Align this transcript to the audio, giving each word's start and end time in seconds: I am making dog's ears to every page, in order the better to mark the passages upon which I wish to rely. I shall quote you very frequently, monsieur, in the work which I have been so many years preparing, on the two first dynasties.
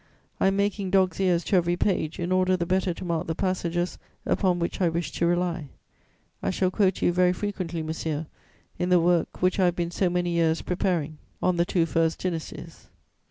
I 0.39 0.47
am 0.47 0.55
making 0.55 0.89
dog's 0.89 1.19
ears 1.19 1.43
to 1.43 1.57
every 1.57 1.77
page, 1.77 2.17
in 2.19 2.31
order 2.31 2.57
the 2.57 2.65
better 2.65 2.91
to 2.91 3.05
mark 3.05 3.27
the 3.27 3.35
passages 3.35 3.99
upon 4.25 4.57
which 4.57 4.81
I 4.81 4.89
wish 4.89 5.11
to 5.11 5.27
rely. 5.27 5.67
I 6.41 6.49
shall 6.49 6.71
quote 6.71 7.03
you 7.03 7.13
very 7.13 7.33
frequently, 7.33 7.83
monsieur, 7.83 8.25
in 8.79 8.89
the 8.89 8.99
work 8.99 9.43
which 9.43 9.59
I 9.59 9.65
have 9.65 9.75
been 9.75 9.91
so 9.91 10.09
many 10.09 10.31
years 10.31 10.63
preparing, 10.63 11.19
on 11.39 11.57
the 11.57 11.65
two 11.65 11.85
first 11.85 12.17
dynasties. 12.17 12.87